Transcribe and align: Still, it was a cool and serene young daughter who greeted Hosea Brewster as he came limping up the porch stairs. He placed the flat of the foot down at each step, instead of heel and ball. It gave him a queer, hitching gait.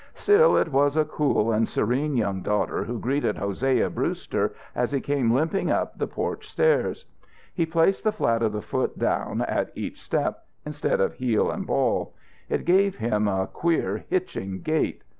Still, 0.15 0.57
it 0.57 0.71
was 0.71 0.97
a 0.97 1.05
cool 1.05 1.51
and 1.51 1.67
serene 1.69 2.17
young 2.17 2.41
daughter 2.41 2.85
who 2.85 2.97
greeted 2.97 3.37
Hosea 3.37 3.91
Brewster 3.91 4.51
as 4.73 4.91
he 4.91 4.99
came 4.99 5.31
limping 5.31 5.69
up 5.69 5.95
the 5.95 6.07
porch 6.07 6.49
stairs. 6.49 7.05
He 7.53 7.67
placed 7.67 8.03
the 8.03 8.11
flat 8.11 8.41
of 8.41 8.51
the 8.51 8.63
foot 8.63 8.97
down 8.97 9.41
at 9.43 9.69
each 9.75 10.01
step, 10.01 10.43
instead 10.65 10.99
of 11.01 11.13
heel 11.13 11.51
and 11.51 11.67
ball. 11.67 12.15
It 12.49 12.65
gave 12.65 12.95
him 12.95 13.27
a 13.27 13.45
queer, 13.45 14.03
hitching 14.09 14.61
gait. 14.63 15.03